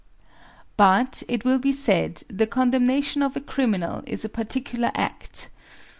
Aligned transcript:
But, 0.77 1.21
it 1.27 1.45
will 1.45 1.59
be 1.59 1.71
said, 1.71 2.23
the 2.27 2.47
condemnation 2.47 3.21
of 3.21 3.35
a 3.35 3.39
criminal 3.39 4.01
is 4.07 4.25
a 4.25 4.29
particular 4.29 4.89
act. 4.95 5.49